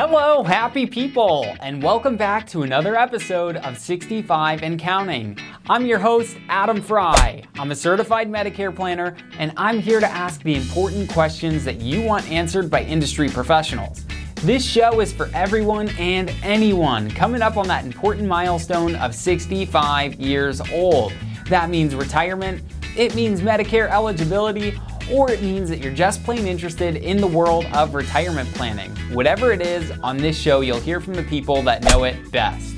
Hello, 0.00 0.44
happy 0.44 0.86
people, 0.86 1.44
and 1.58 1.82
welcome 1.82 2.16
back 2.16 2.46
to 2.50 2.62
another 2.62 2.96
episode 2.96 3.56
of 3.56 3.76
65 3.76 4.62
and 4.62 4.78
Counting. 4.78 5.36
I'm 5.68 5.86
your 5.86 5.98
host, 5.98 6.36
Adam 6.48 6.80
Fry. 6.80 7.42
I'm 7.56 7.72
a 7.72 7.74
certified 7.74 8.30
Medicare 8.30 8.72
planner, 8.72 9.16
and 9.40 9.52
I'm 9.56 9.80
here 9.80 9.98
to 9.98 10.06
ask 10.06 10.40
the 10.44 10.54
important 10.54 11.10
questions 11.10 11.64
that 11.64 11.80
you 11.80 12.00
want 12.00 12.30
answered 12.30 12.70
by 12.70 12.84
industry 12.84 13.28
professionals. 13.28 14.04
This 14.36 14.64
show 14.64 15.00
is 15.00 15.12
for 15.12 15.30
everyone 15.34 15.88
and 15.98 16.32
anyone 16.44 17.10
coming 17.10 17.42
up 17.42 17.56
on 17.56 17.66
that 17.66 17.84
important 17.84 18.28
milestone 18.28 18.94
of 18.94 19.16
65 19.16 20.14
years 20.14 20.60
old. 20.70 21.12
That 21.48 21.70
means 21.70 21.96
retirement, 21.96 22.62
it 22.96 23.16
means 23.16 23.40
Medicare 23.40 23.90
eligibility, 23.90 24.78
or 25.12 25.30
it 25.30 25.42
means 25.42 25.68
that 25.70 25.78
you're 25.78 25.94
just 25.94 26.22
plain 26.24 26.46
interested 26.46 26.96
in 26.96 27.18
the 27.18 27.26
world 27.26 27.64
of 27.74 27.94
retirement 27.94 28.48
planning. 28.54 28.90
Whatever 29.12 29.52
it 29.52 29.62
is, 29.62 29.90
on 30.02 30.16
this 30.16 30.38
show, 30.38 30.60
you'll 30.60 30.80
hear 30.80 31.00
from 31.00 31.14
the 31.14 31.22
people 31.24 31.62
that 31.62 31.82
know 31.82 32.04
it 32.04 32.30
best. 32.30 32.74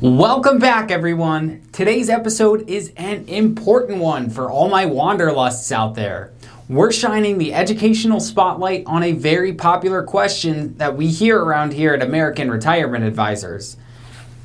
Welcome 0.00 0.58
back, 0.58 0.90
everyone. 0.90 1.62
Today's 1.72 2.08
episode 2.08 2.68
is 2.68 2.92
an 2.96 3.26
important 3.28 3.98
one 3.98 4.30
for 4.30 4.50
all 4.50 4.68
my 4.68 4.86
wanderlusts 4.86 5.70
out 5.72 5.94
there. 5.94 6.32
We're 6.70 6.92
shining 6.92 7.36
the 7.36 7.52
educational 7.52 8.20
spotlight 8.20 8.84
on 8.86 9.02
a 9.02 9.12
very 9.12 9.52
popular 9.52 10.02
question 10.02 10.76
that 10.76 10.96
we 10.96 11.08
hear 11.08 11.42
around 11.42 11.72
here 11.72 11.94
at 11.94 12.02
American 12.02 12.50
Retirement 12.50 13.04
Advisors. 13.04 13.76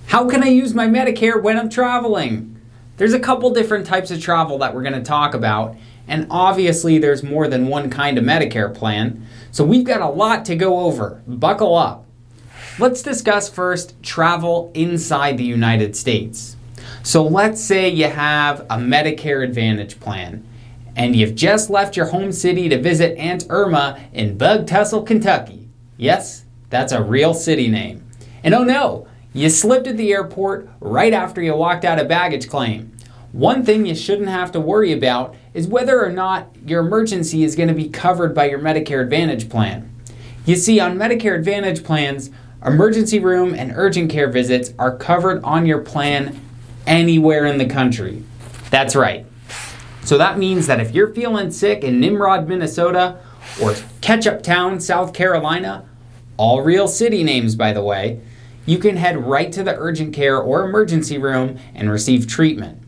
How 0.07 0.27
can 0.27 0.43
I 0.43 0.47
use 0.47 0.73
my 0.73 0.87
Medicare 0.87 1.41
when 1.41 1.57
I'm 1.57 1.69
traveling? 1.69 2.54
There's 2.97 3.13
a 3.13 3.19
couple 3.19 3.49
different 3.51 3.85
types 3.85 4.11
of 4.11 4.21
travel 4.21 4.57
that 4.59 4.73
we're 4.73 4.83
going 4.83 4.93
to 4.93 5.03
talk 5.03 5.33
about, 5.33 5.75
and 6.07 6.27
obviously 6.29 6.97
there's 6.97 7.23
more 7.23 7.47
than 7.47 7.67
one 7.67 7.89
kind 7.89 8.17
of 8.17 8.23
Medicare 8.23 8.73
plan, 8.73 9.25
so 9.51 9.63
we've 9.63 9.83
got 9.83 10.01
a 10.01 10.07
lot 10.07 10.45
to 10.45 10.55
go 10.55 10.81
over. 10.81 11.21
Buckle 11.27 11.75
up. 11.75 12.05
Let's 12.79 13.01
discuss 13.01 13.49
first 13.49 14.01
travel 14.03 14.71
inside 14.73 15.37
the 15.37 15.45
United 15.45 15.95
States. 15.95 16.55
So 17.03 17.23
let's 17.23 17.63
say 17.63 17.87
you 17.89 18.07
have 18.07 18.61
a 18.61 18.77
Medicare 18.77 19.43
Advantage 19.43 19.99
plan 19.99 20.45
and 20.95 21.15
you've 21.15 21.35
just 21.35 21.69
left 21.69 21.97
your 21.97 22.07
home 22.07 22.31
city 22.31 22.69
to 22.69 22.81
visit 22.81 23.17
Aunt 23.17 23.45
Irma 23.49 23.99
in 24.13 24.37
Bug 24.37 24.65
Tussle, 24.65 25.03
Kentucky. 25.03 25.67
Yes, 25.97 26.45
that's 26.69 26.91
a 26.91 27.03
real 27.03 27.33
city 27.33 27.67
name. 27.67 28.03
And 28.43 28.53
oh 28.53 28.63
no, 28.63 29.07
you 29.35 29.49
slipped 29.49 29.85
at 29.85 29.97
the 29.97 30.13
airport 30.13 30.69
right 30.79 31.11
after 31.11 31.41
you 31.41 31.53
walked 31.53 31.83
out 31.83 31.99
a 31.99 32.05
baggage 32.05 32.47
claim. 32.47 32.93
One 33.33 33.65
thing 33.65 33.85
you 33.85 33.93
shouldn't 33.93 34.29
have 34.29 34.49
to 34.53 34.61
worry 34.61 34.93
about 34.93 35.35
is 35.53 35.67
whether 35.67 36.01
or 36.01 36.09
not 36.09 36.55
your 36.65 36.79
emergency 36.79 37.43
is 37.43 37.53
going 37.53 37.67
to 37.67 37.75
be 37.75 37.89
covered 37.89 38.33
by 38.33 38.49
your 38.49 38.59
Medicare 38.59 39.01
Advantage 39.03 39.49
plan. 39.49 39.93
You 40.45 40.55
see, 40.55 40.79
on 40.79 40.97
Medicare 40.97 41.35
Advantage 41.35 41.83
plans, 41.83 42.31
emergency 42.65 43.19
room 43.19 43.53
and 43.53 43.73
urgent 43.75 44.09
care 44.09 44.29
visits 44.29 44.73
are 44.79 44.95
covered 44.95 45.43
on 45.43 45.65
your 45.65 45.81
plan 45.81 46.39
anywhere 46.87 47.45
in 47.45 47.57
the 47.57 47.65
country. 47.65 48.23
That's 48.69 48.95
right. 48.95 49.25
So 50.05 50.17
that 50.17 50.37
means 50.37 50.65
that 50.67 50.79
if 50.79 50.95
you're 50.95 51.13
feeling 51.13 51.51
sick 51.51 51.83
in 51.83 51.99
Nimrod, 51.99 52.47
Minnesota, 52.47 53.19
or 53.61 53.75
Ketchup 53.99 54.43
Town, 54.43 54.79
South 54.79 55.13
Carolina, 55.13 55.83
all 56.37 56.61
real 56.61 56.87
city 56.87 57.21
names, 57.21 57.55
by 57.55 57.73
the 57.73 57.83
way, 57.83 58.21
you 58.65 58.77
can 58.77 58.97
head 58.97 59.23
right 59.25 59.51
to 59.51 59.63
the 59.63 59.75
urgent 59.75 60.13
care 60.13 60.37
or 60.37 60.65
emergency 60.65 61.17
room 61.17 61.57
and 61.73 61.91
receive 61.91 62.27
treatment. 62.27 62.81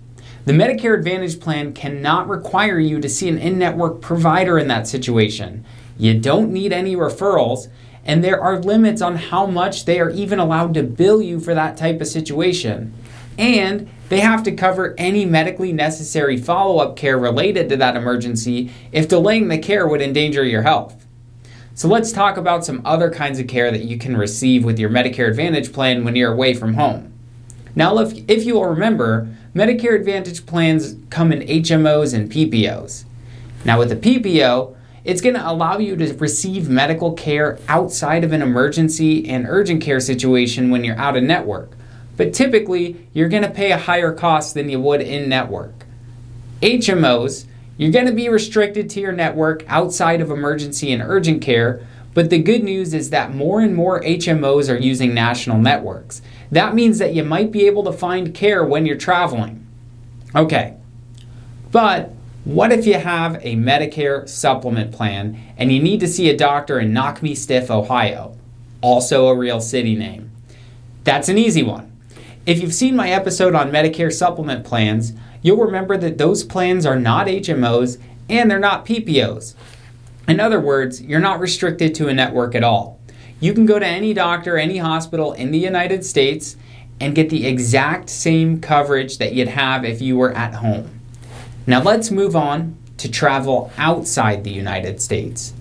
The 0.45 0.53
Medicare 0.53 0.97
Advantage 0.97 1.39
plan 1.39 1.73
cannot 1.73 2.29
require 2.29 2.79
you 2.79 3.01
to 3.01 3.09
see 3.09 3.27
an 3.27 3.37
in 3.37 3.59
network 3.59 4.01
provider 4.01 4.57
in 4.57 4.67
that 4.69 4.87
situation. 4.87 5.65
You 5.97 6.19
don't 6.19 6.53
need 6.53 6.71
any 6.71 6.95
referrals, 6.95 7.67
and 8.05 8.23
there 8.23 8.41
are 8.41 8.59
limits 8.59 9.01
on 9.01 9.17
how 9.17 9.45
much 9.45 9.85
they 9.85 9.99
are 9.99 10.09
even 10.09 10.39
allowed 10.39 10.73
to 10.75 10.83
bill 10.83 11.21
you 11.21 11.39
for 11.39 11.53
that 11.53 11.75
type 11.75 11.99
of 11.99 12.07
situation. 12.07 12.93
And 13.37 13.89
they 14.09 14.21
have 14.21 14.43
to 14.43 14.53
cover 14.53 14.95
any 14.97 15.25
medically 15.25 15.73
necessary 15.73 16.37
follow 16.37 16.77
up 16.77 16.95
care 16.95 17.17
related 17.17 17.67
to 17.69 17.77
that 17.77 17.97
emergency 17.97 18.71
if 18.91 19.09
delaying 19.09 19.49
the 19.49 19.57
care 19.57 19.87
would 19.87 20.01
endanger 20.01 20.45
your 20.45 20.61
health. 20.61 21.06
So 21.77 21.87
let's 21.87 22.11
talk 22.11 22.37
about 22.37 22.65
some 22.65 22.81
other 22.85 23.11
kinds 23.11 23.37
of 23.37 23.45
care 23.45 23.69
that 23.69 23.83
you 23.83 23.99
can 23.99 24.17
receive 24.17 24.65
with 24.65 24.79
your 24.79 24.89
Medicare 24.89 25.27
Advantage 25.27 25.71
plan 25.71 26.03
when 26.03 26.15
you're 26.15 26.33
away 26.33 26.55
from 26.55 26.73
home. 26.73 27.13
Now, 27.75 27.99
if, 27.99 28.27
if 28.27 28.45
you 28.45 28.55
will 28.55 28.65
remember, 28.65 29.27
Medicare 29.53 29.93
Advantage 29.93 30.47
plans 30.47 30.95
come 31.11 31.31
in 31.31 31.47
HMOs 31.47 32.15
and 32.15 32.31
PPOs. 32.31 33.03
Now, 33.63 33.77
with 33.77 33.91
a 33.91 33.95
PPO, 33.95 34.75
it's 35.03 35.21
going 35.21 35.35
to 35.35 35.47
allow 35.47 35.77
you 35.77 35.95
to 35.97 36.13
receive 36.15 36.67
medical 36.67 37.13
care 37.13 37.59
outside 37.67 38.23
of 38.23 38.33
an 38.33 38.41
emergency 38.41 39.29
and 39.29 39.45
urgent 39.47 39.83
care 39.83 39.99
situation 39.99 40.71
when 40.71 40.83
you're 40.83 40.97
out 40.97 41.15
of 41.15 41.21
network. 41.21 41.73
But 42.15 42.33
typically, 42.33 43.07
you're 43.13 43.29
going 43.29 43.43
to 43.43 43.51
pay 43.51 43.71
a 43.71 43.77
higher 43.77 44.13
cost 44.13 44.55
than 44.55 44.67
you 44.67 44.79
would 44.79 45.01
in 45.01 45.29
network. 45.29 45.85
HMOs 46.63 47.45
you're 47.77 47.91
going 47.91 48.07
to 48.07 48.11
be 48.11 48.27
restricted 48.27 48.89
to 48.91 48.99
your 48.99 49.11
network 49.11 49.63
outside 49.67 50.19
of 50.19 50.31
emergency 50.31 50.91
and 50.91 51.01
urgent 51.01 51.41
care, 51.41 51.85
but 52.13 52.29
the 52.31 52.41
good 52.41 52.63
news 52.63 52.93
is 52.93 53.11
that 53.11 53.35
more 53.35 53.61
and 53.61 53.75
more 53.75 54.01
HMOs 54.01 54.73
are 54.73 54.79
using 54.79 55.13
national 55.13 55.59
networks. 55.59 56.21
That 56.51 56.73
means 56.73 56.97
that 56.97 57.13
you 57.13 57.23
might 57.23 57.51
be 57.51 57.67
able 57.67 57.83
to 57.83 57.91
find 57.91 58.33
care 58.33 58.63
when 58.65 58.85
you're 58.85 58.97
traveling. 58.97 59.65
Okay, 60.35 60.75
but 61.71 62.11
what 62.43 62.71
if 62.71 62.87
you 62.87 62.95
have 62.95 63.35
a 63.45 63.55
Medicare 63.55 64.27
supplement 64.27 64.91
plan 64.91 65.37
and 65.57 65.71
you 65.71 65.83
need 65.83 65.99
to 65.99 66.07
see 66.07 66.29
a 66.29 66.37
doctor 66.37 66.79
in 66.79 66.93
Knock 66.93 67.21
Me 67.21 67.35
Stiff, 67.35 67.69
Ohio? 67.69 68.35
Also 68.81 69.27
a 69.27 69.35
real 69.35 69.59
city 69.59 69.95
name. 69.95 70.31
That's 71.03 71.29
an 71.29 71.37
easy 71.37 71.61
one. 71.61 71.91
If 72.45 72.61
you've 72.61 72.73
seen 72.73 72.95
my 72.95 73.09
episode 73.09 73.53
on 73.53 73.71
Medicare 73.71 74.13
supplement 74.13 74.65
plans, 74.65 75.11
you'll 75.41 75.57
remember 75.57 75.97
that 75.97 76.17
those 76.17 76.43
plans 76.43 76.85
are 76.85 76.99
not 76.99 77.27
HMOs 77.27 77.99
and 78.29 78.49
they're 78.49 78.59
not 78.59 78.85
PPOs. 78.85 79.55
In 80.27 80.39
other 80.39 80.59
words, 80.59 81.01
you're 81.01 81.19
not 81.19 81.39
restricted 81.39 81.95
to 81.95 82.07
a 82.07 82.13
network 82.13 82.55
at 82.55 82.63
all. 82.63 82.99
You 83.39 83.53
can 83.53 83.65
go 83.65 83.79
to 83.79 83.85
any 83.85 84.13
doctor, 84.13 84.57
any 84.57 84.77
hospital 84.77 85.33
in 85.33 85.51
the 85.51 85.59
United 85.59 86.03
States 86.03 86.57
and 86.99 87.15
get 87.15 87.29
the 87.29 87.45
exact 87.45 88.09
same 88.09 88.59
coverage 88.59 89.19
that 89.19 89.33
you'd 89.33 89.47
have 89.47 89.85
if 89.85 90.01
you 90.01 90.17
were 90.17 90.33
at 90.33 90.55
home. 90.55 90.99
Now 91.65 91.81
let's 91.81 92.11
move 92.11 92.35
on 92.35 92.77
to 92.97 93.09
travel 93.09 93.71
outside 93.77 94.43
the 94.43 94.51
United 94.51 95.01
States. 95.01 95.53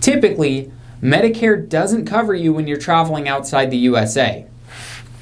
Typically, 0.00 0.70
Medicare 1.02 1.68
doesn't 1.68 2.04
cover 2.04 2.34
you 2.34 2.52
when 2.52 2.66
you're 2.66 2.76
traveling 2.76 3.28
outside 3.28 3.70
the 3.70 3.76
USA. 3.78 4.46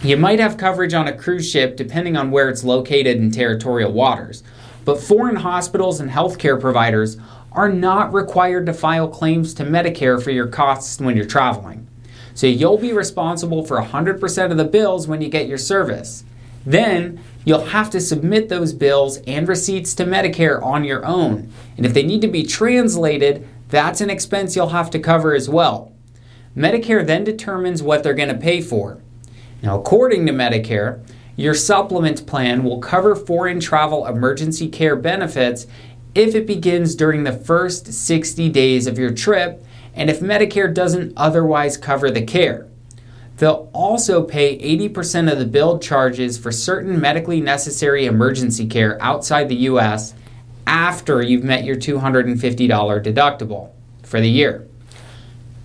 You 0.02 0.16
might 0.16 0.40
have 0.40 0.58
coverage 0.58 0.94
on 0.94 1.06
a 1.06 1.16
cruise 1.16 1.48
ship 1.48 1.76
depending 1.76 2.16
on 2.16 2.32
where 2.32 2.48
it's 2.48 2.64
located 2.64 3.18
in 3.18 3.30
territorial 3.30 3.92
waters, 3.92 4.42
but 4.84 5.00
foreign 5.00 5.36
hospitals 5.36 6.00
and 6.00 6.10
healthcare 6.10 6.60
providers 6.60 7.18
are 7.52 7.68
not 7.68 8.12
required 8.12 8.66
to 8.66 8.72
file 8.72 9.06
claims 9.06 9.54
to 9.54 9.64
Medicare 9.64 10.20
for 10.20 10.32
your 10.32 10.48
costs 10.48 10.98
when 10.98 11.16
you're 11.16 11.24
traveling. 11.24 11.86
So 12.34 12.48
you'll 12.48 12.78
be 12.78 12.92
responsible 12.92 13.64
for 13.64 13.80
100% 13.80 14.50
of 14.50 14.56
the 14.56 14.64
bills 14.64 15.06
when 15.06 15.22
you 15.22 15.28
get 15.28 15.46
your 15.46 15.58
service. 15.58 16.24
Then 16.66 17.22
you'll 17.44 17.66
have 17.66 17.88
to 17.90 18.00
submit 18.00 18.48
those 18.48 18.72
bills 18.72 19.18
and 19.18 19.46
receipts 19.46 19.94
to 19.94 20.04
Medicare 20.04 20.60
on 20.64 20.82
your 20.82 21.06
own. 21.06 21.52
And 21.76 21.86
if 21.86 21.94
they 21.94 22.02
need 22.02 22.22
to 22.22 22.28
be 22.28 22.42
translated, 22.42 23.46
that's 23.68 24.00
an 24.00 24.10
expense 24.10 24.56
you'll 24.56 24.70
have 24.70 24.90
to 24.90 24.98
cover 24.98 25.32
as 25.32 25.48
well. 25.48 25.92
Medicare 26.56 27.06
then 27.06 27.22
determines 27.22 27.84
what 27.84 28.02
they're 28.02 28.14
going 28.14 28.28
to 28.28 28.34
pay 28.34 28.60
for. 28.60 29.00
Now, 29.62 29.78
according 29.78 30.26
to 30.26 30.32
Medicare, 30.32 31.04
your 31.36 31.54
supplement 31.54 32.26
plan 32.26 32.64
will 32.64 32.80
cover 32.80 33.14
foreign 33.14 33.60
travel 33.60 34.06
emergency 34.06 34.68
care 34.68 34.96
benefits 34.96 35.66
if 36.14 36.34
it 36.34 36.46
begins 36.46 36.94
during 36.94 37.24
the 37.24 37.32
first 37.32 37.92
60 37.92 38.48
days 38.50 38.86
of 38.86 38.98
your 38.98 39.12
trip 39.12 39.64
and 39.94 40.10
if 40.10 40.20
Medicare 40.20 40.72
doesn't 40.72 41.12
otherwise 41.16 41.76
cover 41.76 42.10
the 42.10 42.22
care. 42.22 42.66
They'll 43.38 43.70
also 43.72 44.22
pay 44.22 44.58
80% 44.58 45.32
of 45.32 45.38
the 45.38 45.46
billed 45.46 45.82
charges 45.82 46.38
for 46.38 46.52
certain 46.52 47.00
medically 47.00 47.40
necessary 47.40 48.06
emergency 48.06 48.66
care 48.66 49.00
outside 49.00 49.48
the 49.48 49.56
US 49.56 50.14
after 50.66 51.22
you've 51.22 51.44
met 51.44 51.64
your 51.64 51.76
$250 51.76 52.38
deductible 52.38 53.70
for 54.02 54.20
the 54.20 54.28
year. 54.28 54.68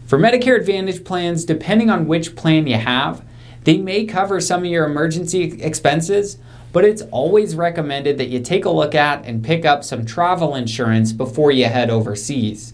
For 0.07 0.17
Medicare 0.17 0.57
Advantage 0.57 1.03
plans, 1.03 1.43
depending 1.43 1.89
on 1.89 2.07
which 2.07 2.35
plan 2.35 2.65
you 2.65 2.77
have, 2.77 3.26
they 3.67 3.77
may 3.77 4.05
cover 4.05 4.39
some 4.39 4.61
of 4.61 4.71
your 4.71 4.85
emergency 4.85 5.61
expenses, 5.61 6.37
but 6.71 6.85
it's 6.85 7.01
always 7.11 7.53
recommended 7.53 8.17
that 8.17 8.29
you 8.29 8.39
take 8.39 8.63
a 8.63 8.69
look 8.69 8.95
at 8.95 9.25
and 9.25 9.43
pick 9.43 9.65
up 9.65 9.83
some 9.83 10.05
travel 10.05 10.55
insurance 10.55 11.11
before 11.11 11.51
you 11.51 11.65
head 11.65 11.89
overseas. 11.89 12.73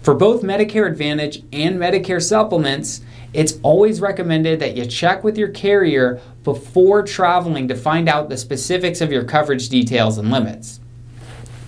For 0.00 0.14
both 0.14 0.40
Medicare 0.40 0.90
Advantage 0.90 1.42
and 1.52 1.76
Medicare 1.76 2.22
supplements, 2.22 3.02
it's 3.34 3.58
always 3.62 4.00
recommended 4.00 4.60
that 4.60 4.78
you 4.78 4.86
check 4.86 5.22
with 5.22 5.36
your 5.36 5.48
carrier 5.48 6.22
before 6.42 7.02
traveling 7.02 7.68
to 7.68 7.74
find 7.74 8.08
out 8.08 8.30
the 8.30 8.38
specifics 8.38 9.02
of 9.02 9.12
your 9.12 9.24
coverage 9.24 9.68
details 9.68 10.16
and 10.16 10.30
limits. 10.30 10.80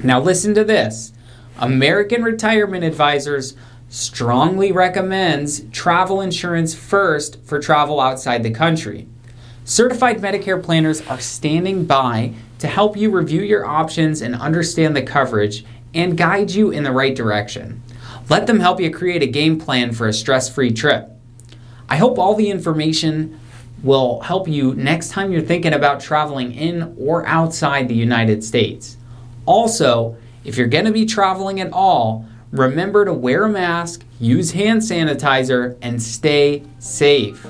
Now, 0.02 0.18
listen 0.18 0.54
to 0.54 0.64
this 0.64 1.12
American 1.58 2.22
Retirement 2.22 2.84
Advisors 2.84 3.54
strongly 3.92 4.72
recommends 4.72 5.68
travel 5.70 6.22
insurance 6.22 6.74
first 6.74 7.38
for 7.44 7.60
travel 7.60 8.00
outside 8.00 8.42
the 8.42 8.50
country. 8.50 9.06
Certified 9.66 10.16
Medicare 10.16 10.62
planners 10.62 11.06
are 11.08 11.20
standing 11.20 11.84
by 11.84 12.32
to 12.58 12.68
help 12.68 12.96
you 12.96 13.10
review 13.10 13.42
your 13.42 13.66
options 13.66 14.22
and 14.22 14.34
understand 14.34 14.96
the 14.96 15.02
coverage 15.02 15.66
and 15.92 16.16
guide 16.16 16.50
you 16.50 16.70
in 16.70 16.84
the 16.84 16.90
right 16.90 17.14
direction. 17.14 17.82
Let 18.30 18.46
them 18.46 18.60
help 18.60 18.80
you 18.80 18.90
create 18.90 19.22
a 19.22 19.26
game 19.26 19.60
plan 19.60 19.92
for 19.92 20.08
a 20.08 20.12
stress 20.14 20.48
free 20.48 20.72
trip. 20.72 21.10
I 21.86 21.96
hope 21.96 22.18
all 22.18 22.34
the 22.34 22.50
information 22.50 23.38
will 23.82 24.20
help 24.20 24.48
you 24.48 24.72
next 24.72 25.10
time 25.10 25.32
you're 25.32 25.42
thinking 25.42 25.74
about 25.74 26.00
traveling 26.00 26.54
in 26.54 26.96
or 26.98 27.26
outside 27.26 27.88
the 27.88 27.94
United 27.94 28.42
States. 28.42 28.96
Also, 29.44 30.16
if 30.44 30.56
you're 30.56 30.66
going 30.66 30.86
to 30.86 30.92
be 30.92 31.04
traveling 31.04 31.60
at 31.60 31.70
all, 31.74 32.26
remember 32.52 33.04
to 33.04 33.12
wear 33.12 33.44
a 33.44 33.48
mask, 33.48 34.04
use 34.20 34.52
hand 34.52 34.80
sanitizer, 34.80 35.76
and 35.82 36.00
stay 36.00 36.62
safe. 36.78 37.44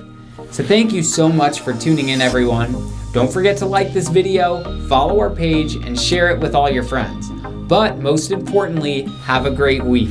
So, 0.51 0.65
thank 0.65 0.93
you 0.93 1.03
so 1.03 1.29
much 1.29 1.61
for 1.61 1.73
tuning 1.73 2.09
in, 2.11 2.21
everyone. 2.21 2.73
Don't 3.13 3.31
forget 3.31 3.59
to 3.59 3.67
like 3.67 3.93
this 3.93 4.09
video, 4.09 4.87
follow 4.89 5.21
our 5.21 5.31
page, 5.31 5.75
and 5.75 5.99
share 5.99 6.31
it 6.31 6.41
with 6.41 6.55
all 6.55 6.71
your 6.71 6.85
friends. 6.85 7.29
But 7.69 7.99
most 7.99 8.31
importantly, 8.31 9.03
have 9.25 9.45
a 9.45 9.51
great 9.51 9.85
week. 9.85 10.11